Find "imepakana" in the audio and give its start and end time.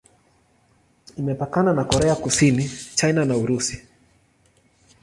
1.17-1.73